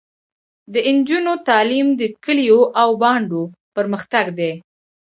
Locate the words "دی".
4.39-4.51